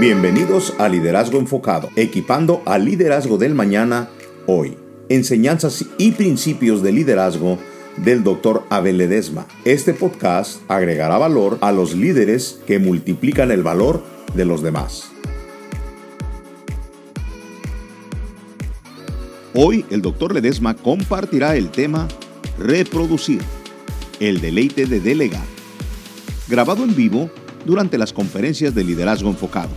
[0.00, 4.10] Bienvenidos a Liderazgo Enfocado, equipando al liderazgo del mañana
[4.46, 4.76] hoy.
[5.08, 7.58] Enseñanzas y principios de liderazgo
[7.96, 8.64] del Dr.
[8.70, 9.46] Abel Ledesma.
[9.64, 14.02] Este podcast agregará valor a los líderes que multiplican el valor
[14.34, 15.10] de los demás.
[19.54, 20.34] Hoy el Dr.
[20.34, 22.08] Ledesma compartirá el tema
[22.58, 23.40] Reproducir,
[24.20, 25.46] el deleite de delegar,
[26.48, 27.30] grabado en vivo
[27.64, 29.70] durante las conferencias de liderazgo enfocado.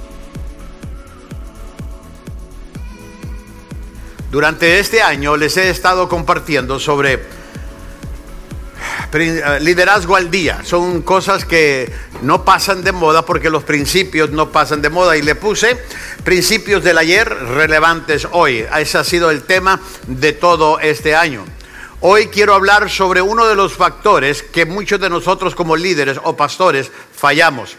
[4.32, 7.20] Durante este año les he estado compartiendo sobre
[9.14, 10.62] eh, liderazgo al día.
[10.64, 15.16] Son cosas que no pasan de moda porque los principios no pasan de moda.
[15.16, 15.78] Y le puse
[16.24, 18.66] principios del ayer relevantes hoy.
[18.78, 21.46] Ese ha sido el tema de todo este año.
[22.00, 26.38] Hoy quiero hablar sobre uno de los factores que muchos de nosotros como líderes o
[26.38, 27.76] pastores fallamos.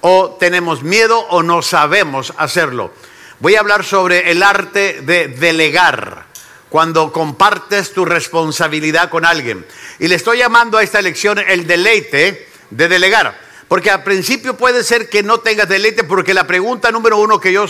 [0.00, 2.94] O tenemos miedo o no sabemos hacerlo.
[3.40, 6.24] Voy a hablar sobre el arte de delegar
[6.70, 9.66] cuando compartes tu responsabilidad con alguien.
[9.98, 13.47] Y le estoy llamando a esta elección el deleite de delegar.
[13.68, 17.52] Porque al principio puede ser que no tengas deleite, porque la pregunta número uno que
[17.52, 17.66] yo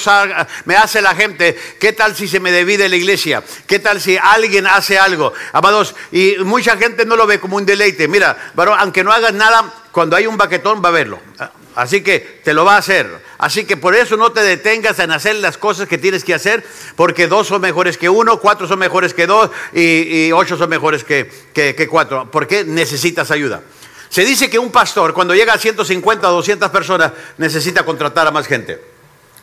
[0.65, 3.43] me hace la gente, ¿qué tal si se me divide la iglesia?
[3.67, 5.33] ¿Qué tal si alguien hace algo?
[5.53, 8.07] Amados, y mucha gente no lo ve como un deleite.
[8.07, 11.19] Mira, aunque no hagas nada, cuando hay un baquetón va a verlo.
[11.75, 13.09] Así que te lo va a hacer.
[13.39, 16.65] Así que por eso no te detengas en hacer las cosas que tienes que hacer,
[16.95, 21.03] porque dos son mejores que uno, cuatro son mejores que dos y, ocho son mejores
[21.03, 22.29] que, que cuatro.
[22.31, 23.63] Porque necesitas ayuda.
[24.09, 28.31] Se dice que un pastor, cuando llega a 150 o 200 personas, necesita contratar a
[28.31, 28.99] más gente.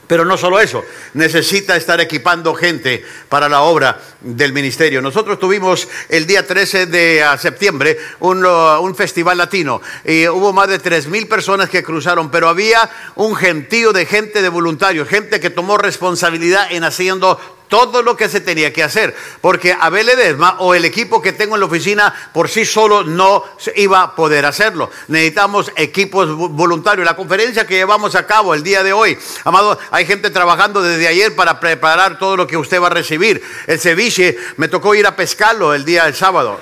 [0.08, 5.02] Pero no solo eso, necesita estar equipando gente para la obra del ministerio.
[5.02, 10.68] Nosotros tuvimos el día 13 de ah, septiembre un, un festival latino y hubo más
[10.68, 15.40] de 3 mil personas que cruzaron, pero había un gentío de gente de voluntarios, gente
[15.40, 20.58] que tomó responsabilidad en haciendo todo lo que se tenía que hacer, porque Abel Edesma
[20.60, 23.44] o el equipo que tengo en la oficina por sí solo no
[23.76, 24.90] iba a poder hacerlo.
[25.08, 27.06] Necesitamos equipos voluntarios.
[27.06, 31.08] La conferencia que llevamos a cabo el día de hoy, amado, hay gente trabajando desde
[31.08, 33.42] ayer para preparar todo lo que usted va a recibir.
[33.68, 36.60] El ceviche, me tocó ir a pescarlo el día del sábado.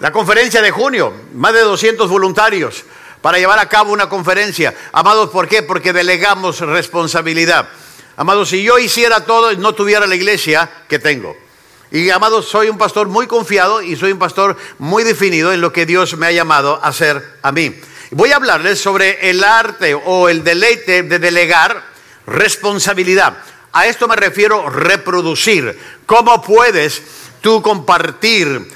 [0.00, 2.84] La conferencia de junio, más de 200 voluntarios
[3.24, 4.74] para llevar a cabo una conferencia.
[4.92, 5.62] Amados, ¿por qué?
[5.62, 7.70] Porque delegamos responsabilidad.
[8.18, 11.34] Amados, si yo hiciera todo, no tuviera la iglesia que tengo.
[11.90, 15.72] Y amados, soy un pastor muy confiado y soy un pastor muy definido en lo
[15.72, 17.74] que Dios me ha llamado a hacer a mí.
[18.10, 21.82] Voy a hablarles sobre el arte o el deleite de delegar
[22.26, 23.38] responsabilidad.
[23.72, 25.78] A esto me refiero reproducir.
[26.04, 27.00] ¿Cómo puedes
[27.40, 28.70] tú compartir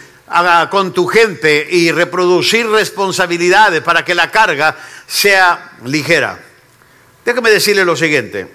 [0.71, 6.39] con tu gente y reproducir responsabilidades para que la carga sea ligera.
[7.25, 8.49] Déjame decirle lo siguiente.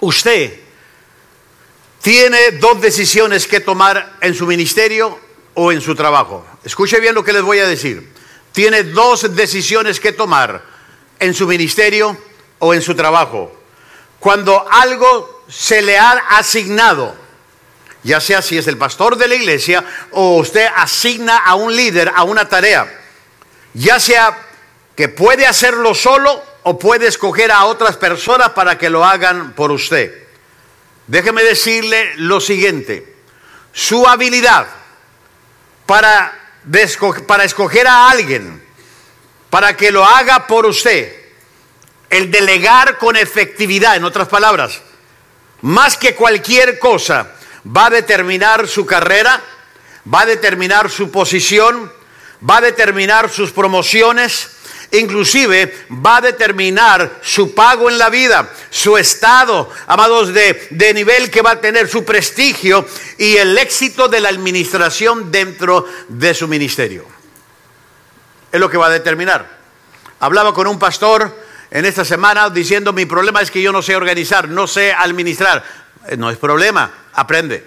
[0.00, 0.60] Usted
[2.02, 5.18] tiene dos decisiones que tomar en su ministerio
[5.54, 6.46] o en su trabajo.
[6.64, 8.12] Escuche bien lo que les voy a decir.
[8.52, 10.62] Tiene dos decisiones que tomar
[11.18, 12.16] en su ministerio
[12.60, 13.52] o en su trabajo.
[14.20, 17.14] Cuando algo se le ha asignado,
[18.02, 22.12] ya sea si es el pastor de la iglesia o usted asigna a un líder
[22.14, 22.92] a una tarea,
[23.74, 24.36] ya sea
[24.94, 29.70] que puede hacerlo solo o puede escoger a otras personas para que lo hagan por
[29.70, 30.26] usted.
[31.06, 33.16] Déjeme decirle lo siguiente,
[33.72, 34.66] su habilidad
[35.86, 36.38] para,
[37.26, 38.62] para escoger a alguien,
[39.48, 41.14] para que lo haga por usted,
[42.10, 44.82] el delegar con efectividad, en otras palabras,
[45.62, 47.32] más que cualquier cosa,
[47.76, 49.40] va a determinar su carrera,
[50.12, 51.90] va a determinar su posición,
[52.48, 54.50] va a determinar sus promociones,
[54.92, 61.30] inclusive va a determinar su pago en la vida, su estado, amados, de, de, nivel
[61.30, 62.86] que va a tener, su prestigio
[63.18, 67.04] y el éxito de la administración dentro de su ministerio.
[68.50, 69.58] Es lo que va a determinar.
[70.20, 71.36] Hablaba con un pastor
[71.70, 75.62] en esta semana diciendo, mi problema es que yo no sé organizar, no sé administrar.
[76.06, 77.64] Eh, no es problema, aprende.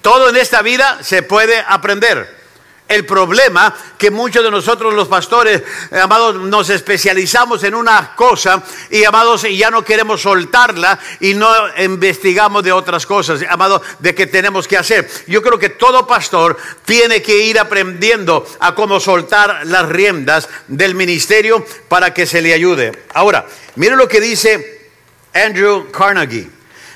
[0.00, 2.44] Todo en esta vida se puede aprender.
[2.86, 8.62] El problema que muchos de nosotros los pastores, eh, amados, nos especializamos en una cosa
[8.90, 14.26] y, amados, ya no queremos soltarla y no investigamos de otras cosas, amados, de qué
[14.26, 15.10] tenemos que hacer.
[15.26, 20.94] Yo creo que todo pastor tiene que ir aprendiendo a cómo soltar las riendas del
[20.94, 22.92] ministerio para que se le ayude.
[23.14, 23.46] Ahora,
[23.76, 24.90] mire lo que dice
[25.32, 26.50] Andrew Carnegie.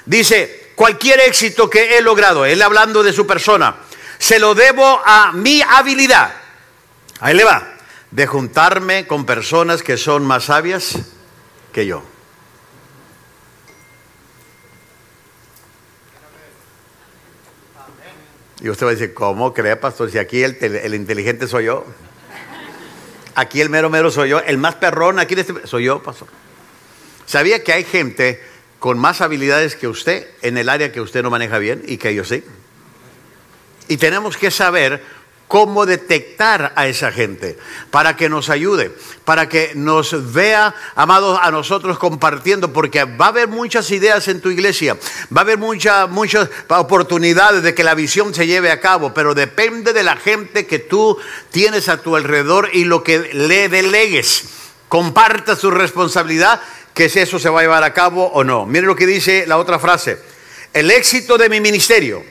[0.05, 3.79] Dice, cualquier éxito que he logrado, él hablando de su persona,
[4.17, 6.33] se lo debo a mi habilidad.
[7.19, 7.75] Ahí le va.
[8.13, 10.97] De juntarme con personas que son más sabias
[11.73, 12.05] que yo.
[18.61, 20.13] Y usted va a decir, ¿cómo cree, pastor?
[20.13, 21.87] Si aquí el, el inteligente soy yo.
[23.35, 24.39] Aquí el mero mero soy yo.
[24.39, 26.29] El más perrón aquí este, soy yo, pastor.
[27.27, 28.48] ¿Sabía que hay gente
[28.79, 32.15] con más habilidades que usted en el área que usted no maneja bien y que
[32.15, 32.45] yo sí?
[33.89, 35.03] Y tenemos que saber
[35.49, 37.59] cómo detectar a esa gente
[37.91, 38.95] para que nos ayude,
[39.25, 44.43] para que nos vea, amados, a nosotros compartiendo, porque va a haber muchas ideas en
[44.43, 44.99] tu iglesia,
[45.35, 49.35] va a haber muchas muchas oportunidades de que la visión se lleve a cabo, pero
[49.35, 51.19] depende de la gente que tú
[51.51, 54.45] tienes a tu alrededor y lo que le delegues.
[54.89, 56.63] Comparta su responsabilidad,
[56.99, 58.67] que si eso se va a llevar a cabo o no.
[58.67, 60.19] Mire lo que dice la otra frase.
[60.73, 62.25] El éxito de mi ministerio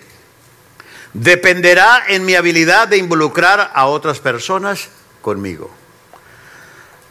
[1.14, 4.90] dependerá en mi habilidad de involucrar a otras personas
[5.22, 5.74] conmigo.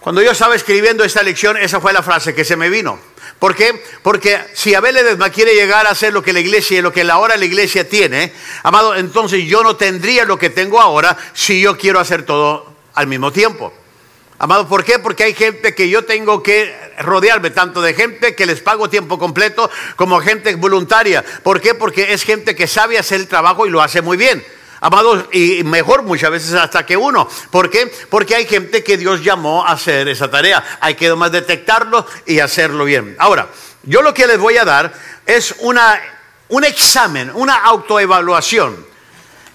[0.00, 3.00] Cuando yo estaba escribiendo esta lección, esa fue la frase que se me vino.
[3.38, 3.82] ¿Por qué?
[4.02, 7.10] Porque si Abel Edesma quiere llegar a hacer lo que la iglesia y lo que
[7.10, 11.78] ahora la iglesia tiene, amado, entonces yo no tendría lo que tengo ahora si yo
[11.78, 13.72] quiero hacer todo al mismo tiempo.
[14.38, 14.98] Amado, ¿por qué?
[14.98, 19.18] Porque hay gente que yo tengo que rodearme, tanto de gente que les pago tiempo
[19.18, 21.24] completo como gente voluntaria.
[21.42, 21.74] ¿Por qué?
[21.74, 24.44] Porque es gente que sabe hacer el trabajo y lo hace muy bien.
[24.80, 27.26] Amados, y mejor muchas veces hasta que uno.
[27.50, 27.90] ¿Por qué?
[28.10, 30.62] Porque hay gente que Dios llamó a hacer esa tarea.
[30.80, 33.16] Hay que nomás detectarlo y hacerlo bien.
[33.18, 33.48] Ahora,
[33.84, 34.92] yo lo que les voy a dar
[35.24, 35.98] es una,
[36.48, 38.84] un examen, una autoevaluación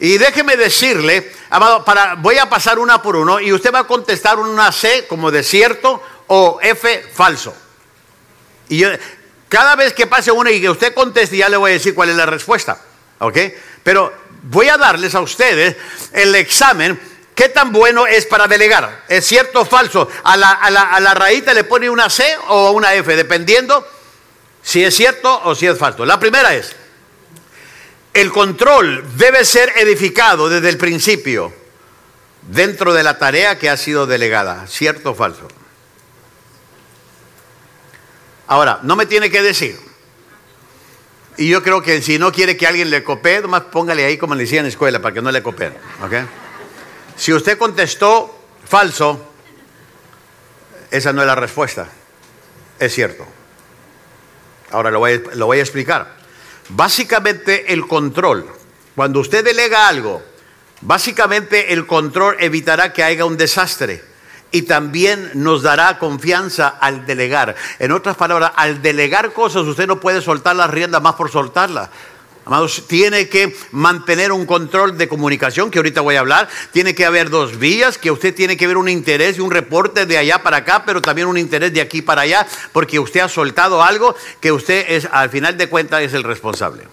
[0.01, 3.87] y déjeme decirle, amado, para, voy a pasar una por uno y usted va a
[3.87, 7.55] contestar una C como desierto o F falso.
[8.67, 8.83] Y
[9.47, 12.09] cada vez que pase una y que usted conteste, ya le voy a decir cuál
[12.09, 12.81] es la respuesta.
[13.19, 13.37] ¿Ok?
[13.83, 14.11] Pero
[14.41, 15.77] voy a darles a ustedes
[16.13, 16.99] el examen.
[17.35, 19.03] ¿Qué tan bueno es para delegar?
[19.07, 20.09] ¿Es cierto o falso?
[20.23, 21.13] A la, a la, a la
[21.53, 23.87] le pone una C o una F, dependiendo
[24.63, 26.07] si es cierto o si es falso.
[26.07, 26.75] La primera es,
[28.13, 31.53] el control debe ser edificado desde el principio
[32.49, 35.47] dentro de la tarea que ha sido delegada, ¿cierto o falso?
[38.47, 39.79] Ahora, no me tiene que decir.
[41.37, 44.35] Y yo creo que si no quiere que alguien le copee, nomás póngale ahí como
[44.35, 45.73] le decía en la escuela para que no le copeen.
[47.15, 48.37] Si usted contestó
[48.67, 49.31] falso,
[50.89, 51.87] esa no es la respuesta.
[52.77, 53.25] Es cierto.
[54.71, 56.20] Ahora lo voy lo voy a explicar.
[56.73, 58.47] Básicamente el control.
[58.95, 60.21] Cuando usted delega algo,
[60.81, 64.03] básicamente el control evitará que haya un desastre
[64.51, 67.55] y también nos dará confianza al delegar.
[67.79, 71.89] En otras palabras, al delegar cosas usted no puede soltar las riendas más por soltarlas.
[72.43, 76.49] Amados, tiene que mantener un control de comunicación, que ahorita voy a hablar.
[76.71, 80.07] Tiene que haber dos vías, que usted tiene que ver un interés y un reporte
[80.07, 83.29] de allá para acá, pero también un interés de aquí para allá, porque usted ha
[83.29, 86.87] soltado algo que usted es, al final de cuentas, es el responsable.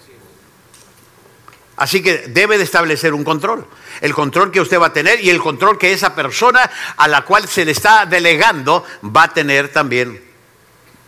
[1.77, 3.65] Así que debe de establecer un control.
[4.01, 7.23] El control que usted va a tener y el control que esa persona a la
[7.23, 10.21] cual se le está delegando va a tener también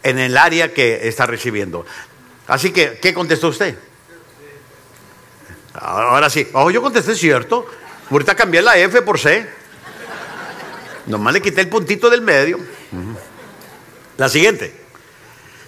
[0.01, 1.85] en el área que está recibiendo.
[2.47, 3.77] Así que, ¿qué contestó usted?
[5.73, 6.47] Ahora sí.
[6.53, 7.65] Oh, yo contesté cierto.
[8.09, 9.47] Ahorita cambié la F por C.
[11.07, 12.59] Nomás le quité el puntito del medio.
[14.17, 14.75] La siguiente.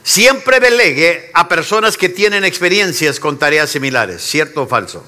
[0.04, 4.22] Siempre delegue a personas que tienen experiencias con tareas similares.
[4.22, 5.06] ¿Cierto o falso?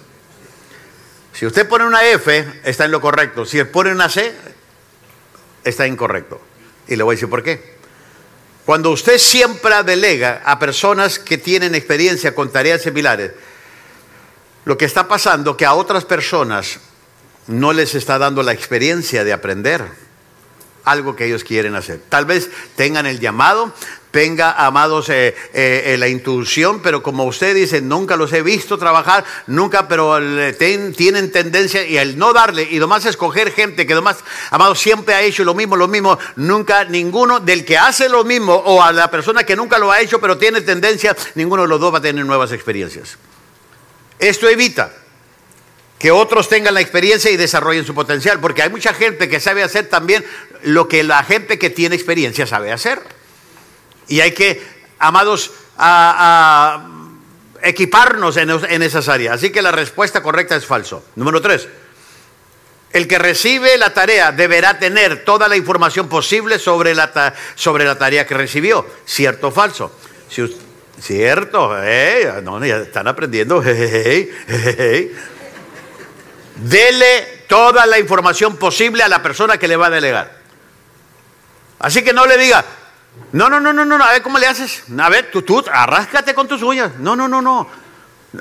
[1.34, 3.46] Si usted pone una F, está en lo correcto.
[3.46, 4.34] Si pone una C,
[5.66, 6.40] está incorrecto.
[6.88, 7.76] Y le voy a decir por qué.
[8.66, 13.32] Cuando usted siempre delega a personas que tienen experiencia con tareas similares,
[14.66, 16.80] lo que está pasando que a otras personas
[17.48, 19.86] no les está dando la experiencia de aprender
[20.84, 22.00] algo que ellos quieren hacer.
[22.10, 23.74] Tal vez tengan el llamado,
[24.12, 28.78] tenga, amados, eh, eh, eh, la intuición, pero como usted dice, nunca los he visto
[28.78, 30.18] trabajar, nunca, pero
[30.58, 34.18] tienen tendencia y al no darle y nomás escoger gente que nomás,
[34.52, 38.54] amados, siempre ha hecho lo mismo, lo mismo, nunca ninguno del que hace lo mismo
[38.54, 41.80] o a la persona que nunca lo ha hecho, pero tiene tendencia, ninguno de los
[41.80, 43.18] dos va a tener nuevas experiencias.
[44.20, 44.92] Esto evita
[46.00, 49.64] que otros tengan la experiencia y desarrollen su potencial, porque hay mucha gente que sabe
[49.64, 50.26] hacer también
[50.64, 53.02] lo que la gente que tiene experiencia sabe hacer.
[54.08, 54.62] Y hay que,
[55.00, 55.52] amados,
[57.62, 59.36] equiparnos en, esas áreas.
[59.36, 61.04] Así que la respuesta correcta es falso.
[61.16, 61.68] Número tres,
[62.92, 67.98] el que recibe la tarea deberá tener toda la información posible sobre la, sobre la
[67.98, 68.86] tarea que recibió.
[69.06, 69.92] ¿Cierto o falso?
[70.30, 70.42] Si,
[71.00, 71.76] Cierto,
[72.44, 73.62] no, ya están aprendiendo.
[76.56, 80.32] Dele toda la información posible a la persona que le va a delegar.
[81.80, 82.64] Así que no le diga,
[83.34, 84.84] no, no, no, no, no, a ver cómo le haces.
[84.98, 86.96] A ver, tú, tú, arráscate con tus uñas.
[87.00, 87.68] No, no, no, no.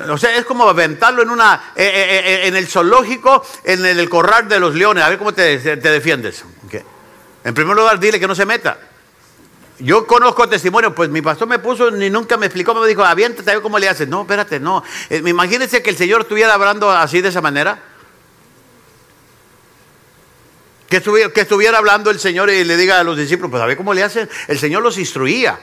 [0.09, 4.09] O sea, es como aventarlo en una, eh, eh, eh, en el zoológico, en el
[4.09, 5.05] corral de los leones.
[5.05, 6.45] A ver cómo te defiendes.
[7.45, 8.79] En primer lugar, dile que no se meta.
[9.81, 13.51] Yo conozco testimonios, pues mi pastor me puso, ni nunca me explicó, me dijo, aviéntate,
[13.51, 14.07] a ver cómo le haces.
[14.07, 14.85] No, espérate, no.
[15.11, 17.83] Imagínense que el Señor estuviera hablando así de esa manera.
[20.89, 23.67] Que estuviera, que estuviera hablando el Señor y le diga a los discípulos, pues a
[23.67, 24.31] ver cómo le hacen.
[24.47, 25.59] El Señor los instruía.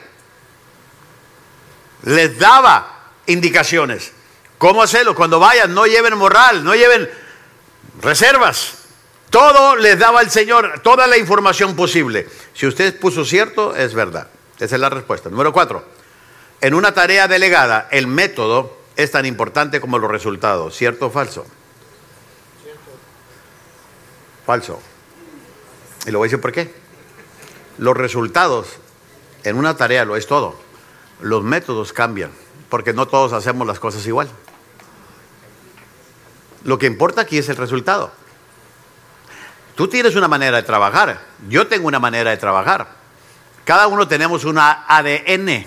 [2.02, 4.12] Les daba indicaciones.
[4.58, 5.14] ¿Cómo hacerlo?
[5.14, 7.08] Cuando vayan, no lleven moral, no lleven
[8.02, 8.81] reservas.
[9.32, 12.28] Todo les daba el Señor, toda la información posible.
[12.52, 14.28] Si usted puso cierto, es verdad.
[14.58, 15.30] Esa es la respuesta.
[15.30, 15.86] Número cuatro.
[16.60, 20.76] En una tarea delegada, el método es tan importante como los resultados.
[20.76, 21.46] ¿Cierto o falso?
[24.44, 24.82] Falso.
[26.04, 26.74] Y lo voy a decir por qué.
[27.78, 28.68] Los resultados
[29.44, 30.60] en una tarea lo es todo.
[31.22, 32.32] Los métodos cambian,
[32.68, 34.28] porque no todos hacemos las cosas igual.
[36.64, 38.12] Lo que importa aquí es el resultado.
[39.74, 42.86] Tú tienes una manera de trabajar, yo tengo una manera de trabajar.
[43.64, 45.66] Cada uno tenemos una ADN.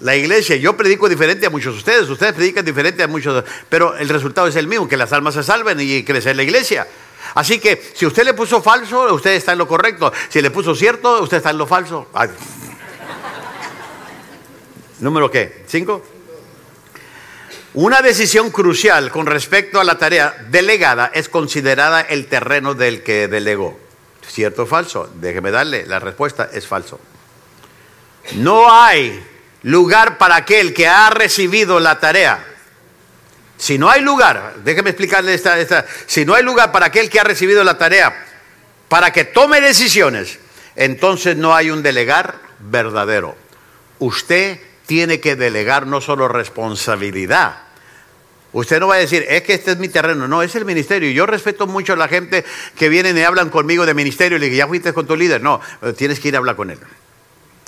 [0.00, 3.96] La iglesia, yo predico diferente a muchos de ustedes, ustedes predican diferente a muchos, pero
[3.96, 6.86] el resultado es el mismo, que las almas se salven y crecer la iglesia.
[7.34, 10.12] Así que si usted le puso falso, usted está en lo correcto.
[10.28, 12.08] Si le puso cierto, usted está en lo falso.
[15.00, 15.64] ¿Número qué?
[15.66, 16.02] ¿Cinco?
[17.76, 23.28] Una decisión crucial con respecto a la tarea delegada es considerada el terreno del que
[23.28, 23.78] delegó.
[24.26, 25.08] ¿Cierto o falso?
[25.14, 26.98] Déjeme darle, la respuesta es falso.
[28.34, 29.22] No hay
[29.62, 32.44] lugar para aquel que ha recibido la tarea
[33.58, 37.18] si no hay lugar, déjeme explicarle esta, esta, si no hay lugar para aquel que
[37.18, 38.24] ha recibido la tarea,
[38.88, 40.38] para que tome decisiones,
[40.76, 43.34] entonces no hay un delegar verdadero.
[43.98, 47.62] Usted tiene que delegar no solo responsabilidad.
[48.56, 51.10] Usted no va a decir, es que este es mi terreno, no, es el ministerio.
[51.10, 52.42] Yo respeto mucho a la gente
[52.74, 55.42] que vienen y hablan conmigo de ministerio y le digo, ya fuiste con tu líder.
[55.42, 55.60] No,
[55.94, 56.78] tienes que ir a hablar con él.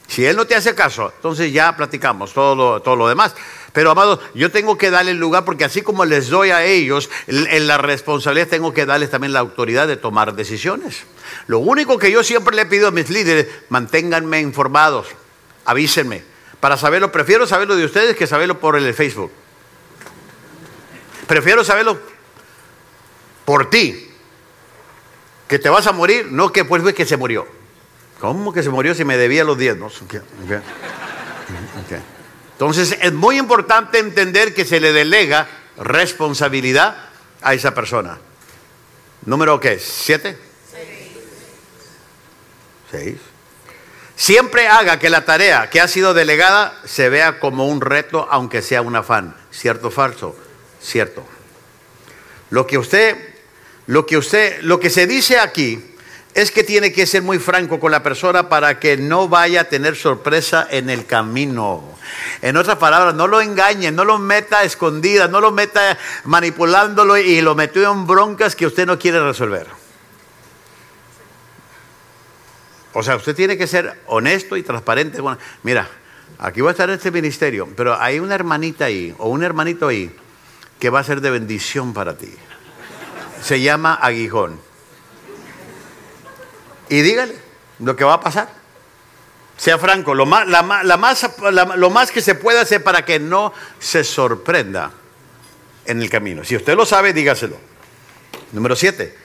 [0.07, 3.35] Si él no te hace caso, entonces ya platicamos todo todo lo demás.
[3.75, 7.11] Pero amados, yo tengo que darle el lugar porque así como les doy a ellos
[7.27, 11.03] en la responsabilidad, tengo que darles también la autoridad de tomar decisiones.
[11.49, 15.09] Lo único que yo siempre le pido a mis líderes, manténganme informados,
[15.67, 16.23] avísenme.
[16.61, 19.31] Para saberlo, prefiero saberlo de ustedes que saberlo por el Facebook.
[21.29, 22.01] Prefiero saberlo
[23.45, 24.07] por ti.
[25.47, 27.47] Que te vas a morir, no que pues que se murió.
[28.21, 30.03] ¿Cómo que se murió si me debía los diezmos?
[32.53, 36.97] Entonces es muy importante entender que se le delega responsabilidad
[37.41, 38.19] a esa persona.
[39.25, 39.79] ¿Número qué?
[39.79, 40.37] ¿Siete?
[42.91, 43.19] Seis.
[44.17, 48.63] Siempre haga que la tarea que ha sido delegada se vea como un reto, aunque
[48.63, 49.37] sea un afán.
[49.53, 50.37] ¿Cierto o falso?
[50.81, 51.25] Cierto.
[52.51, 53.17] Lo que usted,
[53.87, 55.83] lo que usted, lo que se dice aquí
[56.35, 59.65] es que tiene que ser muy franco con la persona para que no vaya a
[59.65, 61.83] tener sorpresa en el camino.
[62.43, 67.17] En otras palabras, no lo engañe, no lo meta a escondida, no lo meta manipulándolo
[67.17, 69.67] y lo metió en broncas que usted no quiere resolver.
[72.93, 75.21] O sea, usted tiene que ser honesto y transparente.
[75.21, 75.89] Bueno, mira,
[76.39, 80.15] aquí va a estar este ministerio, pero hay una hermanita ahí o un hermanito ahí
[80.79, 82.33] que va a ser de bendición para ti.
[83.43, 84.61] Se llama aguijón.
[86.89, 87.37] Y dígale
[87.81, 88.49] lo que va a pasar.
[89.57, 91.27] Sea franco, lo más, la, más,
[91.77, 94.93] lo más que se pueda hacer para que no se sorprenda
[95.85, 96.45] en el camino.
[96.45, 97.57] Si usted lo sabe, dígaselo.
[98.53, 99.17] Número siete,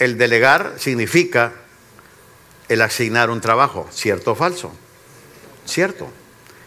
[0.00, 1.52] el delegar significa
[2.68, 4.74] el asignar un trabajo, ¿cierto o falso?
[5.64, 6.10] Cierto.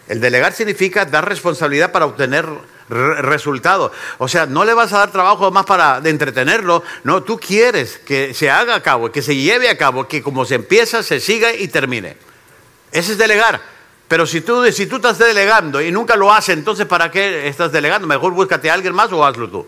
[0.07, 2.47] El delegar significa dar responsabilidad para obtener
[2.89, 3.91] resultados.
[4.17, 8.33] O sea, no le vas a dar trabajo más para entretenerlo, no, tú quieres que
[8.33, 11.53] se haga a cabo, que se lleve a cabo, que como se empieza, se siga
[11.53, 12.17] y termine.
[12.91, 13.61] Ese es delegar.
[14.07, 17.71] Pero si tú, si tú estás delegando y nunca lo haces, entonces ¿para qué estás
[17.71, 18.07] delegando?
[18.07, 19.67] Mejor búscate a alguien más o hazlo tú.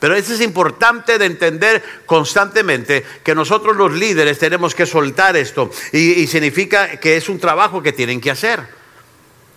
[0.00, 5.70] Pero eso es importante de entender constantemente que nosotros los líderes tenemos que soltar esto
[5.92, 8.83] y, significa que es un trabajo que tienen que hacer.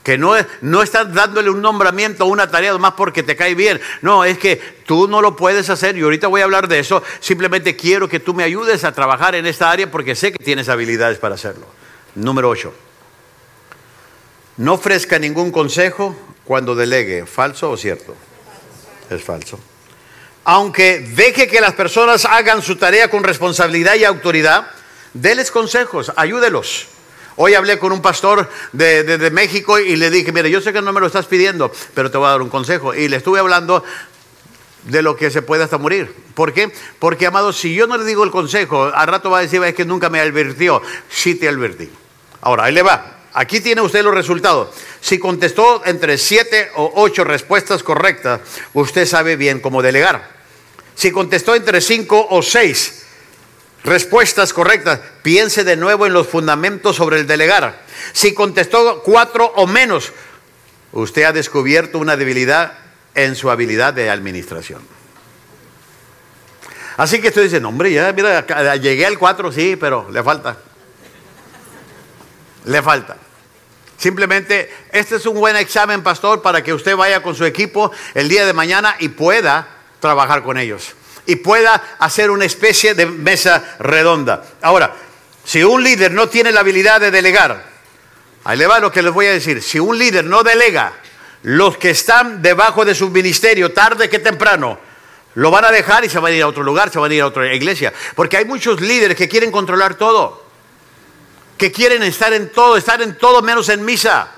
[0.07, 3.81] Que no, no estás dándole un nombramiento o una tarea más porque te cae bien.
[4.01, 7.03] No, es que tú no lo puedes hacer y ahorita voy a hablar de eso.
[7.19, 10.69] Simplemente quiero que tú me ayudes a trabajar en esta área porque sé que tienes
[10.69, 11.65] habilidades para hacerlo.
[12.15, 12.73] Número 8.
[14.55, 17.25] No ofrezca ningún consejo cuando delegue.
[17.25, 18.15] ¿Falso o cierto?
[19.09, 19.59] Es falso.
[20.45, 24.71] aunque deje que las personas hagan su tarea con responsabilidad y autoridad,
[25.13, 26.87] déles consejos, ayúdelos.
[27.39, 30.91] Hoy hablé con un pastor de, México y le dije, mire, yo sé que no
[30.91, 32.96] me lo estás pidiendo, pero te voy a dar un consejo.
[32.96, 33.84] Y le estuve hablando
[34.86, 36.12] de lo que se puede hasta morir.
[36.34, 36.74] ¿Por qué?
[36.98, 39.75] Porque, amado, si yo no le digo el consejo, al rato va a decir, es
[39.75, 40.82] que nunca me advirtió.
[41.12, 41.91] Sí te advertí.
[42.41, 43.20] Ahora, ahí le va.
[43.34, 44.70] Aquí tiene usted los resultados.
[45.00, 48.41] Si contestó entre siete o ocho respuestas correctas,
[48.74, 50.27] usted sabe bien cómo delegar.
[50.96, 53.06] Si contestó entre cinco o seis
[53.88, 57.82] respuestas correctas, piense de nuevo en los fundamentos sobre el delegar.
[58.12, 60.12] Si contestó cuatro o menos,
[60.91, 62.74] usted ha descubierto una debilidad
[63.15, 64.82] en su habilidad de administración.
[66.98, 70.58] Así que usted dice, no, hombre, ya, mira, llegué al cuatro, sí, pero le falta.
[72.65, 73.17] Le falta.
[73.98, 78.27] Simplemente, este es un buen examen, pastor, para que usted vaya con su equipo el
[78.27, 79.67] día de mañana y pueda
[80.00, 80.94] trabajar con ellos.
[81.27, 84.43] Y pueda hacer una especie de mesa redonda.
[84.62, 84.96] Ahora,
[85.43, 87.63] si un líder no tiene la habilidad de delegar,
[88.43, 89.62] ahí le va lo que les voy a decir.
[89.62, 90.93] Si un líder no delega,
[91.43, 94.79] los que están debajo de su ministerio, tarde que temprano,
[95.36, 97.13] lo van a dejar y se van a ir a otro lugar, se van a
[97.13, 97.93] ir a otra iglesia.
[98.15, 100.48] Porque hay muchos líderes que quieren controlar todo
[101.57, 104.29] que quieren estar en todo, estar en todo menos en misa.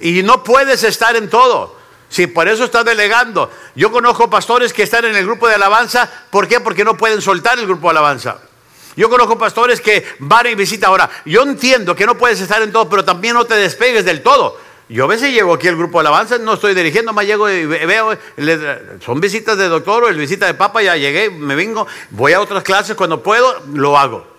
[0.00, 1.77] Y no puedes estar en todo.
[2.08, 3.50] Si por eso estás delegando.
[3.74, 6.10] Yo conozco pastores que están en el grupo de alabanza.
[6.30, 6.60] ¿Por qué?
[6.60, 8.38] Porque no pueden soltar el grupo de alabanza.
[8.96, 10.90] Yo conozco pastores que van y visitan.
[10.90, 14.22] Ahora, yo entiendo que no puedes estar en todo, pero también no te despegues del
[14.22, 14.58] todo.
[14.88, 17.66] Yo a veces llego aquí al grupo de alabanza, no estoy dirigiendo, más llego y
[17.66, 18.16] veo,
[19.04, 22.62] son visitas de doctor o visita de papa, ya llegué, me vengo, voy a otras
[22.62, 24.38] clases cuando puedo, lo hago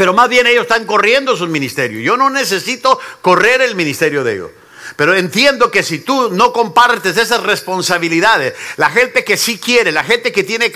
[0.00, 2.02] pero más bien ellos están corriendo sus ministerios.
[2.02, 4.50] Yo no necesito correr el ministerio de ellos.
[4.96, 10.04] Pero entiendo que si tú no compartes esas responsabilidades, la gente que sí quiere, la
[10.04, 10.72] gente que tiene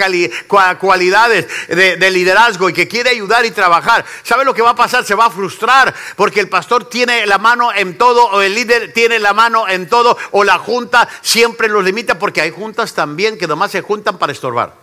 [0.79, 5.05] cualidades de, liderazgo y que quiere ayudar y trabajar, ¿sabe lo que va a pasar?
[5.05, 8.93] Se va a frustrar porque el pastor tiene la mano en todo o el líder
[8.93, 13.39] tiene la mano en todo o la junta siempre los limita porque hay juntas también
[13.39, 14.75] que nomás se juntan para estorbar.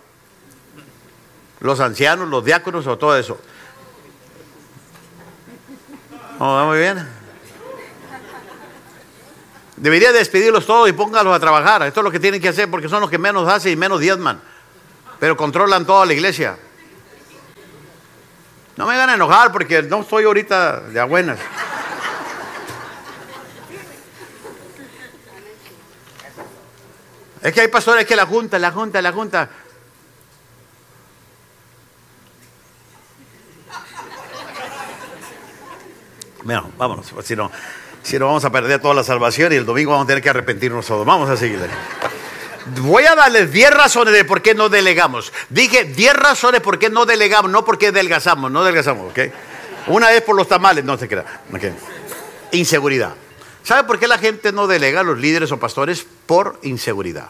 [1.59, 3.39] Los ancianos, los diáconos o todo eso.
[6.39, 7.20] Oh, muy bien.
[9.81, 11.81] Debería despedirlos todos y póngalos a trabajar.
[11.81, 13.99] Esto es lo que tienen que hacer porque son los que menos hacen y menos
[13.99, 14.39] diezman.
[15.19, 16.55] Pero controlan toda la iglesia.
[18.77, 21.39] No me van a enojar porque no estoy ahorita de buenas.
[27.41, 29.49] Es que hay pastores que la junta, la junta, la junta.
[36.43, 37.49] Bueno, vámonos, si no,
[38.03, 40.29] si no vamos a perder toda la salvación y el domingo vamos a tener que
[40.29, 41.05] arrepentirnos todos.
[41.05, 41.67] Vamos a seguirle.
[42.81, 45.33] Voy a darles 10 razones de por qué no delegamos.
[45.49, 49.19] Dije 10 razones por qué no delegamos, no porque delgazamos, no delgazamos, ¿ok?
[49.87, 51.05] Una vez por los tamales, no se.
[51.05, 51.73] Okay.
[52.51, 53.15] Inseguridad.
[53.63, 56.05] ¿Sabe por qué la gente no delega a los líderes o pastores?
[56.25, 57.29] Por inseguridad.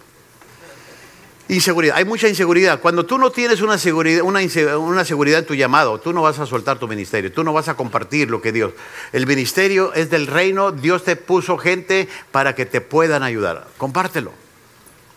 [1.47, 2.79] Inseguridad, hay mucha inseguridad.
[2.79, 6.45] Cuando tú no tienes una seguridad, una, seguridad en tu llamado, tú no vas a
[6.45, 8.73] soltar tu ministerio, tú no vas a compartir lo que Dios.
[9.11, 13.67] El ministerio es del reino, Dios te puso gente para que te puedan ayudar.
[13.77, 14.31] Compártelo.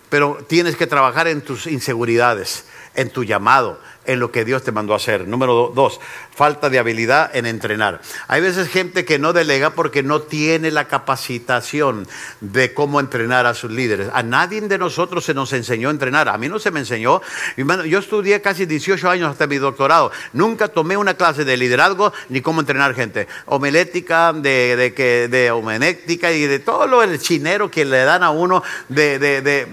[0.08, 4.72] Pero tienes que trabajar en tus inseguridades, en tu llamado, en lo que Dios te
[4.72, 5.28] mandó a hacer.
[5.28, 6.00] Número dos,
[6.34, 8.00] falta de habilidad en entrenar.
[8.28, 12.06] Hay veces gente que no delega porque no tiene la capacitación
[12.40, 14.08] de cómo entrenar a sus líderes.
[14.12, 16.28] A nadie de nosotros se nos enseñó a entrenar.
[16.28, 17.20] A mí no se me enseñó.
[17.56, 20.12] Yo estudié casi 18 años hasta mi doctorado.
[20.32, 23.26] Nunca tomé una clase de liderazgo ni cómo entrenar gente.
[23.46, 28.30] Homelética, de, que, de homenética y de todo lo del chinero que le dan a
[28.30, 29.66] uno de, de,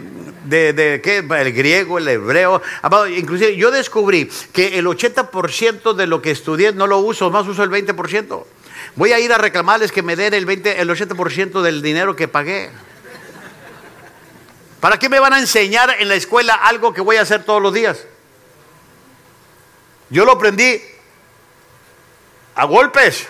[0.51, 1.17] de ¿qué?
[1.17, 2.61] el griego, el hebreo.
[3.15, 7.63] Inclusive yo descubrí que el 80% de lo que estudié no lo uso, más uso
[7.63, 8.43] el 20%.
[8.95, 12.27] Voy a ir a reclamarles que me den el, 20, el 80% del dinero que
[12.27, 12.69] pagué.
[14.79, 17.61] ¿Para qué me van a enseñar en la escuela algo que voy a hacer todos
[17.61, 18.05] los días?
[20.09, 20.81] Yo lo aprendí
[22.55, 23.27] a golpes,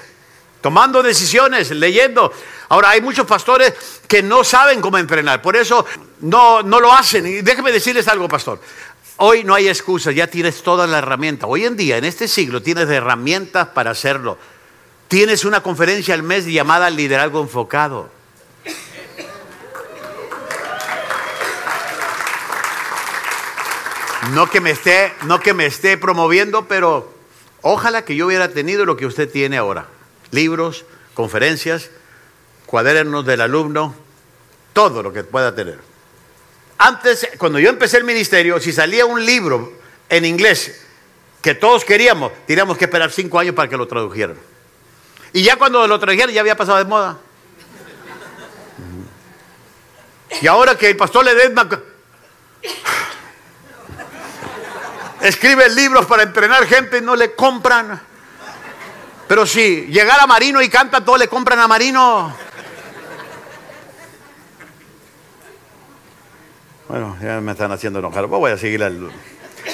[0.62, 2.34] tomando decisiones, leyendo.
[2.70, 5.86] Ahora, hay muchos pastores que no saben cómo entrenar, por eso
[6.20, 7.26] no, no lo hacen.
[7.26, 8.60] Y déjeme decirles algo, pastor.
[9.16, 11.48] Hoy no hay excusas, ya tienes toda la herramienta.
[11.48, 14.38] Hoy en día, en este siglo, tienes herramientas para hacerlo.
[15.08, 18.12] Tienes una conferencia al mes llamada Liderazgo Enfocado.
[24.34, 27.14] No que me esté, no que me esté promoviendo, pero
[27.62, 29.86] ojalá que yo hubiera tenido lo que usted tiene ahora.
[30.32, 31.92] Libros, conferencias,
[32.66, 34.01] cuadernos del alumno,
[34.74, 35.80] todo lo que pueda tener.
[36.78, 39.74] Antes, cuando yo empecé el ministerio, si salía un libro
[40.10, 40.86] en inglés
[41.42, 44.38] que todos queríamos, teníamos que esperar cinco años para que lo tradujeran.
[45.34, 47.18] Y ya cuando lo trajeron ya había pasado de moda.
[50.42, 51.68] Y ahora que el pastor Ledesma
[55.22, 58.02] escribe libros para entrenar gente, no le compran.
[59.28, 62.36] Pero si llegara Marino y canta, todos le compran a Marino.
[66.92, 68.28] Bueno, ya me están haciendo enojar.
[68.28, 69.10] Voy a seguir al...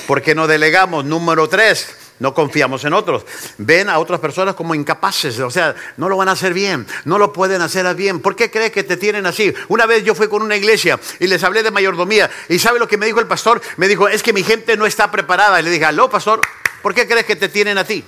[0.05, 1.03] ¿Por qué no delegamos?
[1.03, 3.25] Número tres, no confiamos en otros.
[3.57, 7.17] Ven a otras personas como incapaces, o sea, no lo van a hacer bien, no
[7.17, 8.19] lo pueden hacer bien.
[8.19, 9.51] ¿Por qué crees que te tienen así?
[9.67, 12.87] Una vez yo fui con una iglesia y les hablé de mayordomía y ¿sabe lo
[12.87, 13.61] que me dijo el pastor?
[13.77, 15.59] Me dijo, es que mi gente no está preparada.
[15.59, 16.41] Y le dije, aló, pastor,
[16.83, 18.05] ¿por qué crees que te tienen a ti?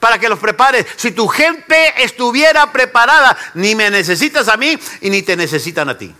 [0.00, 0.86] Para que los prepares.
[0.96, 5.98] Si tu gente estuviera preparada, ni me necesitas a mí y ni te necesitan a
[5.98, 6.14] ti.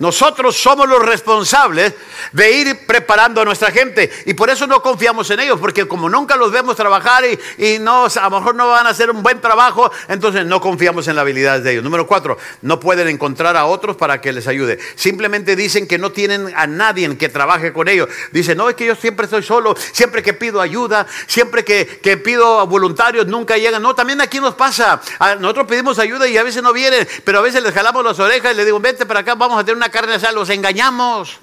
[0.00, 1.94] Nosotros somos los responsables
[2.32, 6.08] de ir preparando a nuestra gente y por eso no confiamos en ellos, porque como
[6.08, 7.22] nunca los vemos trabajar
[7.58, 11.06] y, no, a lo mejor no van a hacer un buen trabajo, entonces no confiamos
[11.06, 11.84] en las habilidades de ellos.
[11.84, 14.78] Número cuatro, no pueden encontrar a otros para que les ayude.
[14.94, 18.08] Simplemente dicen que no tienen a nadie que trabaje con ellos.
[18.32, 22.16] Dicen, no, es que yo siempre estoy solo, siempre que pido ayuda, siempre que, que
[22.16, 23.82] pido voluntarios, nunca llegan.
[23.82, 25.00] No, también aquí nos pasa.
[25.40, 28.54] Nosotros pedimos ayuda y a veces no vienen, pero a veces les jalamos las orejas
[28.54, 31.38] y les digo, vente para acá, vamos a tener una carne asada, los engañamos.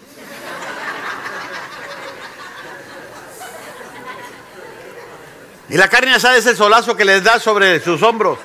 [5.70, 8.40] Y la carne asada es el solazo que les da sobre sus hombros.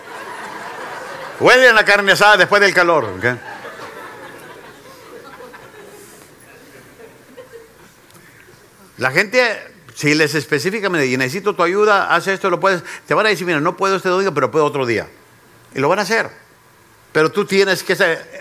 [1.39, 3.09] Huelen la carne asada después del calor.
[8.99, 9.59] La gente,
[9.95, 12.83] si les específicamente y necesito tu ayuda, haz esto, lo puedes.
[13.07, 15.09] Te van a decir, mira, no puedo este domingo, pero puedo otro día.
[15.75, 16.31] Y lo van a hacer.
[17.13, 17.97] Pero tú tienes que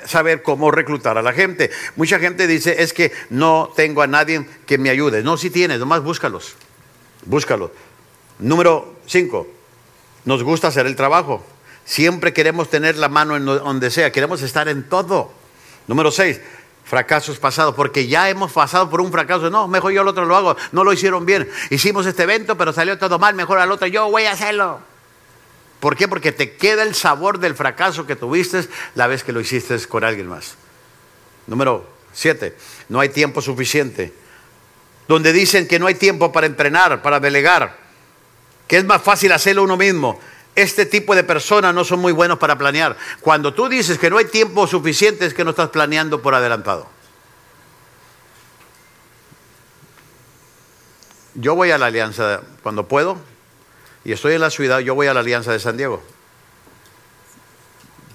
[0.06, 1.70] saber cómo reclutar a la gente.
[1.98, 5.24] Mucha gente dice, es que no tengo a nadie que me ayude.
[5.24, 6.56] No, si tienes, nomás búscalos.
[7.26, 7.72] Búscalos.
[8.40, 9.48] Número cinco,
[10.26, 11.46] nos gusta hacer el trabajo.
[11.86, 15.32] Siempre queremos tener la mano en donde sea, queremos estar en todo.
[15.88, 16.40] Número seis,
[16.86, 19.50] fracasos pasados, porque ya hemos pasado por un fracaso.
[19.50, 21.50] No, mejor yo al otro lo hago, no lo hicieron bien.
[21.70, 24.91] Hicimos este evento, pero salió todo mal, mejor al otro yo voy a hacerlo.
[25.82, 26.08] ¿Por qué?
[26.08, 30.04] Porque te queda el sabor del fracaso que tuviste la vez que lo hiciste con
[30.04, 30.54] alguien más.
[31.48, 32.56] Número siete,
[32.88, 34.14] no hay tiempo suficiente.
[35.08, 37.78] Donde dicen que no hay tiempo para entrenar, para delegar,
[38.68, 40.20] que es más fácil hacerlo uno mismo.
[40.54, 42.96] Este tipo de personas no son muy buenos para planear.
[43.20, 46.88] Cuando tú dices que no hay tiempo suficiente es que no estás planeando por adelantado.
[51.34, 53.31] Yo voy a la alianza cuando puedo,
[54.04, 56.02] y estoy en la ciudad, yo voy a la Alianza de San Diego.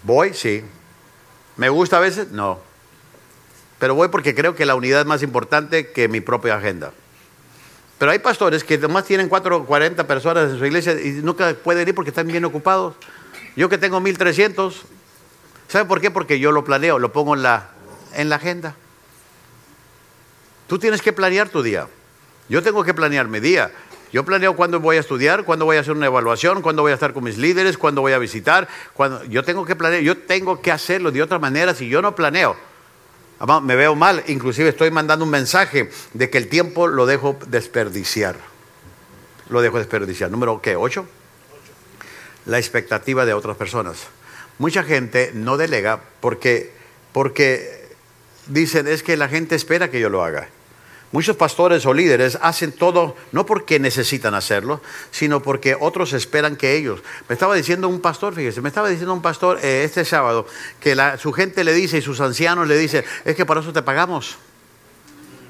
[0.02, 0.64] Voy, sí.
[1.56, 2.30] ¿Me gusta a veces?
[2.30, 2.60] No.
[3.78, 6.92] Pero voy porque creo que la unidad es más importante que mi propia agenda.
[7.98, 11.54] Pero hay pastores que nomás tienen 4 o 40 personas en su iglesia y nunca
[11.54, 12.94] pueden ir porque están bien ocupados.
[13.54, 14.82] Yo que tengo 1300,
[15.68, 16.10] ¿sabe por qué?
[16.10, 17.70] Porque yo lo planeo, lo pongo en la,
[18.14, 18.74] en la agenda.
[20.66, 21.86] Tú tienes que planear tu día.
[22.48, 23.72] Yo tengo que planear mi día.
[24.12, 26.94] Yo planeo cuándo voy a estudiar, cuándo voy a hacer una evaluación, cuándo voy a
[26.94, 28.68] estar con mis líderes, cuándo voy a visitar.
[29.28, 32.56] Yo tengo que planear, yo tengo que hacerlo de otra manera si yo no planeo.
[33.62, 38.36] Me veo mal, inclusive estoy mandando un mensaje de que el tiempo lo dejo desperdiciar.
[39.50, 40.30] Lo dejo desperdiciar.
[40.30, 40.76] Número ¿qué?
[40.76, 41.06] ¿Ocho?
[42.46, 44.06] La expectativa de otras personas.
[44.58, 46.72] Mucha gente no delega porque,
[47.12, 47.88] porque
[48.46, 50.48] dicen es que la gente espera que yo lo haga.
[51.16, 56.76] Muchos pastores o líderes hacen todo no porque necesitan hacerlo, sino porque otros esperan que
[56.76, 57.02] ellos.
[57.26, 60.46] Me estaba diciendo un pastor, fíjese, me estaba diciendo un pastor eh, este sábado
[60.78, 63.80] que su gente le dice y sus ancianos le dicen, es que para eso te
[63.80, 64.36] pagamos.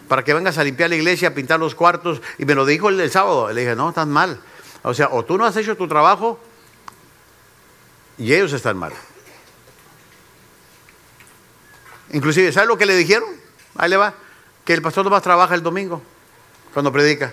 [0.06, 2.22] Para que vengas a limpiar la iglesia, a pintar los cuartos.
[2.38, 3.52] Y me lo dijo el, el sábado.
[3.52, 4.38] Le dije, no, estás mal.
[4.84, 6.38] O sea, o tú no has hecho tu trabajo
[8.18, 8.92] y ellos están mal.
[12.12, 13.28] Inclusive, ¿sabes lo que le dijeron?
[13.74, 14.14] Ahí le va
[14.66, 16.02] que el pastor nomás trabaja el domingo
[16.74, 17.32] cuando predica.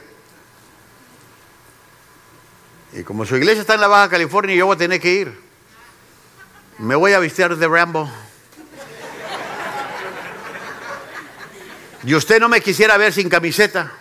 [2.93, 5.41] Y como su iglesia está en la Baja California, yo voy a tener que ir.
[6.77, 8.07] Me voy a vestir de Rambo.
[12.05, 13.91] Y usted no me quisiera ver sin camiseta.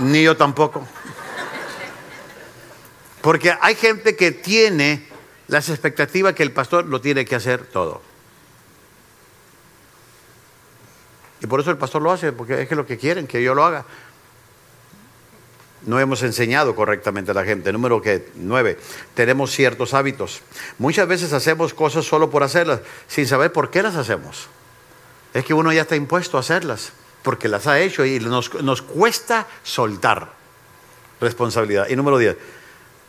[0.00, 0.86] Ni yo tampoco.
[3.22, 5.08] Porque hay gente que tiene
[5.46, 8.13] las expectativas que el pastor lo tiene que hacer todo.
[11.44, 13.54] Y por eso el pastor lo hace, porque es que lo que quieren, que yo
[13.54, 13.84] lo haga.
[15.86, 17.70] no hemos enseñado correctamente a la gente.
[17.70, 18.78] Número que nueve,
[19.12, 20.40] tenemos ciertos hábitos.
[20.78, 24.48] Muchas veces hacemos cosas solo por hacerlas, sin saber por qué las hacemos.
[25.34, 28.80] Es que uno ya está impuesto a hacerlas, porque las ha hecho y nos, nos
[28.80, 30.32] cuesta soltar
[31.20, 31.88] responsabilidad.
[31.90, 32.38] Y número diez,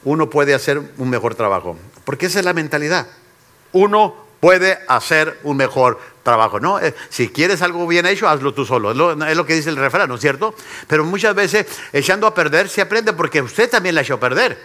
[0.03, 3.07] uno puede hacer un mejor trabajo, porque esa es la mentalidad.
[3.71, 6.59] Uno puede hacer un mejor trabajo.
[6.59, 8.91] No, eh, si quieres algo bien hecho, hazlo tú solo.
[8.91, 10.53] Es lo, que dice el refrán, ¿no es cierto?
[10.85, 14.55] Pero muchas veces echando a perder se aprende porque usted también la echó a perder.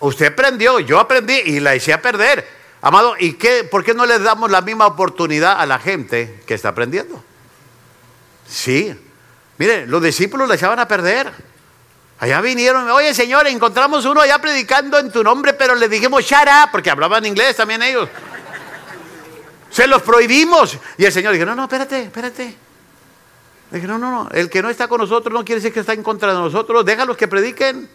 [0.00, 2.44] Usted aprendió, yo aprendí y la eché a perder.
[2.82, 6.54] Amado, ¿y qué, por qué no le damos la misma oportunidad a la gente que
[6.54, 7.22] está aprendiendo?
[8.48, 8.98] Sí.
[9.58, 11.30] Mire, los discípulos la echaban a perder.
[12.18, 16.48] Allá vinieron, oye Señor, encontramos uno allá predicando en tu nombre, pero le dijimos shut
[16.72, 18.08] porque hablaban inglés también ellos.
[19.74, 20.78] Se los prohibimos.
[20.96, 22.56] Y el Señor dijo, no, no, espérate, espérate.
[23.72, 25.92] Dije, no, no, no, el que no está con nosotros no quiere decir que está
[25.92, 27.90] en contra de nosotros, déjalos que prediquen.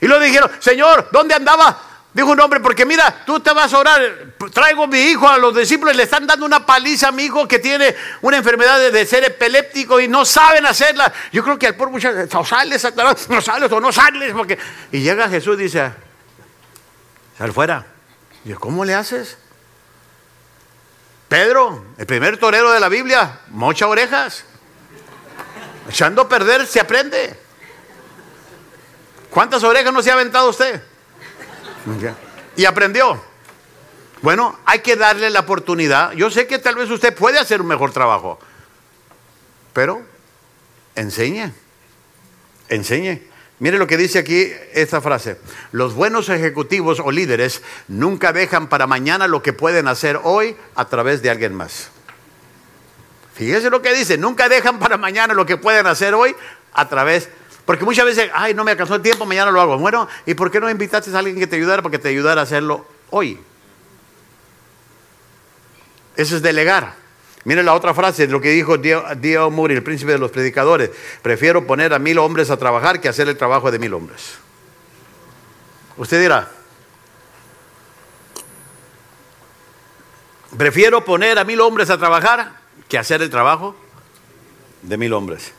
[0.00, 1.82] Y lo dijeron, Señor, ¿dónde andaba?
[2.14, 5.56] Dijo un hombre, porque mira, tú te vas a orar, traigo mi hijo a los
[5.56, 9.24] discípulos, le están dando una paliza a mi hijo que tiene una enfermedad de, ser
[9.24, 11.12] epiléptico y no saben hacerla.
[11.32, 12.86] Yo creo que al pobre muchacho, no sales,
[13.28, 14.56] no sales o no sales, porque...
[14.92, 15.90] Y llega Jesús y dice,
[17.36, 17.84] sal fuera.
[18.44, 19.38] Y yo, ¿cómo le haces?
[21.28, 24.44] Pedro, el primer torero de la Biblia, mocha orejas.
[25.88, 27.38] Echando a perder se aprende.
[29.30, 30.82] ¿Cuántas orejas no se ha aventado usted?
[32.56, 33.22] Y aprendió.
[34.22, 36.12] Bueno, hay que darle la oportunidad.
[36.12, 38.38] Yo sé que tal vez usted puede hacer un mejor trabajo,
[39.72, 40.02] pero
[40.94, 41.52] enseñe,
[42.68, 43.27] enseñe.
[43.60, 45.38] Mire lo que dice aquí esta frase.
[45.72, 50.84] Los buenos ejecutivos o líderes nunca dejan para mañana lo que pueden hacer hoy a
[50.84, 51.90] través de alguien más.
[53.34, 56.34] Fíjese lo que dice, nunca dejan para mañana lo que pueden hacer hoy
[56.72, 57.28] a través,
[57.64, 59.78] porque muchas veces, ay, no me alcanzó el tiempo, mañana lo hago.
[59.78, 62.40] Bueno, ¿y por qué no invitaste a alguien que te ayudara para que te ayudara
[62.40, 63.38] a hacerlo hoy?
[66.16, 66.94] Eso es delegar.
[67.48, 70.90] Miren la otra frase de lo que dijo Dio Moore, el príncipe de los predicadores.
[71.22, 74.34] Prefiero poner a mil hombres a trabajar que hacer el trabajo de mil hombres.
[75.96, 76.50] Usted dirá,
[80.58, 83.74] prefiero poner a mil hombres a trabajar que hacer el trabajo
[84.82, 85.54] de mil hombres.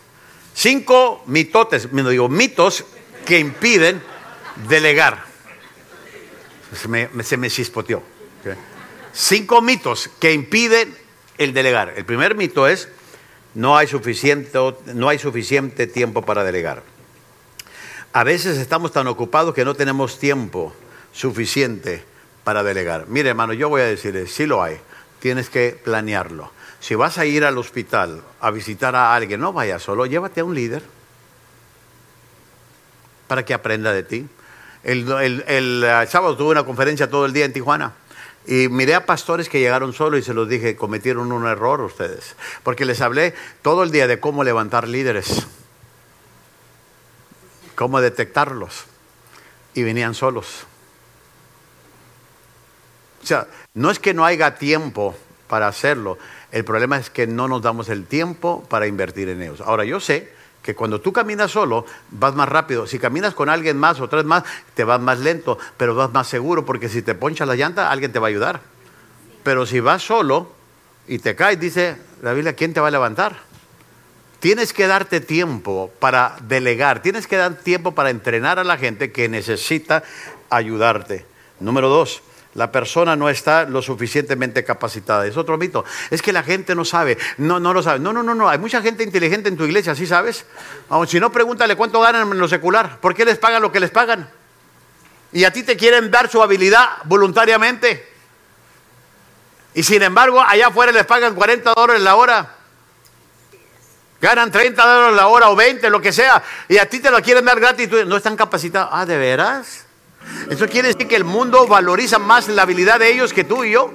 [0.54, 2.86] Cinco mitotes, me digo mitos
[3.26, 4.00] que impiden
[4.68, 5.24] delegar.
[6.80, 8.04] Se me, se me chispoteó.
[9.12, 11.09] Cinco mitos que impiden
[11.40, 11.94] el delegar.
[11.96, 12.90] El primer mito es,
[13.56, 14.52] no hay suficiente,
[14.94, 16.84] no hay suficiente tiempo para delegar.
[18.12, 20.74] A veces estamos tan ocupados que no tenemos tiempo
[21.14, 22.04] suficiente
[22.44, 23.08] para delegar.
[23.08, 24.78] Mire, hermano, yo voy a decirle, sí lo hay,
[25.20, 26.52] tienes que planearlo.
[26.82, 30.44] Si vas a ir al hospital a visitar a alguien, no vayas solo, llévate a
[30.44, 30.84] un líder
[33.28, 34.28] para que aprenda de ti.
[34.84, 35.10] El,
[35.48, 37.94] el eh, sábado tuve una conferencia todo el día en Tijuana
[38.50, 42.36] y miré a pastores que llegaron solo y se los dije, cometieron un error ustedes.
[42.64, 45.46] Porque les hablé todo el día de cómo levantar líderes,
[47.76, 48.86] cómo detectarlos.
[49.76, 50.66] Y venían solos.
[53.22, 55.16] O sea, no es que no haya tiempo
[55.48, 56.18] para hacerlo,
[56.52, 59.62] el problema es que no nos damos el tiempo para invertir en ellos.
[59.62, 62.88] Ahora, yo sé que cuando tú caminas solo vas más rápido.
[62.88, 64.44] Si caminas con alguien más o tres más,
[64.74, 68.12] te vas más lento, pero vas más seguro porque si te poncha la llanta, alguien
[68.12, 68.62] te va a ayudar.
[69.44, 70.52] Pero si vas solo
[71.08, 73.38] y te caes, dice la Biblia, ¿quién te va a levantar?
[74.40, 79.12] Tienes que darte tiempo para delegar, tienes que dar tiempo para entrenar a la gente
[79.12, 80.04] que necesita
[80.50, 81.26] ayudarte.
[81.60, 82.22] Número dos,
[82.60, 85.26] la persona no está lo suficientemente capacitada.
[85.26, 85.86] Es otro mito.
[86.10, 87.18] Es que la gente no sabe.
[87.38, 88.00] No, no lo sabe.
[88.00, 88.50] No, no, no, no.
[88.50, 90.46] Hay mucha gente inteligente en tu iglesia, ¿sí sabes?
[91.08, 93.00] si no, pregúntale cuánto ganan en lo secular.
[93.00, 94.30] ¿Por qué les pagan lo que les pagan?
[95.32, 98.06] Y a ti te quieren dar su habilidad voluntariamente.
[99.74, 102.56] Y sin embargo, allá afuera les pagan 40 dólares la hora.
[104.20, 106.44] Ganan 30 dólares la hora o 20, lo que sea.
[106.68, 107.90] Y a ti te lo quieren dar gratis.
[108.06, 108.90] no están capacitados.
[108.92, 109.86] Ah, ¿de veras?
[110.50, 113.72] Eso quiere decir que el mundo valoriza más la habilidad de ellos que tú y
[113.72, 113.92] yo.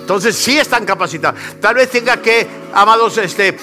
[0.00, 1.38] Entonces sí están capacitados.
[1.60, 3.56] Tal vez tenga que, amados, este,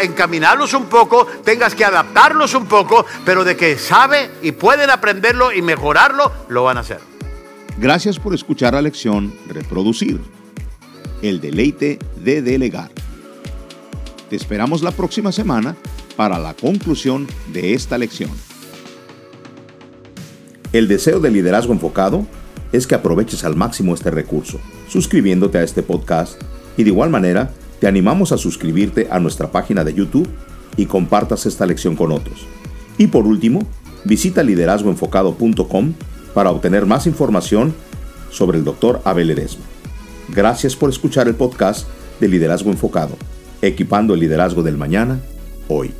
[0.00, 5.50] encaminarlos un poco, tengas que adaptarlos un poco, pero de que sabe y pueden aprenderlo
[5.50, 7.00] y mejorarlo, lo van a hacer.
[7.78, 10.20] Gracias por escuchar la lección Reproducir.
[11.20, 12.90] El deleite de delegar.
[14.30, 15.74] Te esperamos la próxima semana
[16.14, 18.30] para la conclusión de esta lección.
[20.72, 22.26] El deseo de liderazgo enfocado
[22.72, 24.58] es que aproveches al máximo este recurso,
[24.88, 26.40] suscribiéndote a este podcast
[26.78, 30.28] y de igual manera te animamos a suscribirte a nuestra página de YouTube
[30.78, 32.46] y compartas esta lección con otros.
[32.96, 33.66] Y por último,
[34.04, 35.92] visita liderazgoenfocado.com
[36.32, 37.74] para obtener más información
[38.30, 39.02] sobre el Dr.
[39.04, 39.64] Abel Edesma.
[40.28, 41.86] Gracias por escuchar el podcast
[42.18, 43.16] de Liderazgo Enfocado,
[43.60, 45.20] equipando el liderazgo del mañana,
[45.68, 45.92] hoy.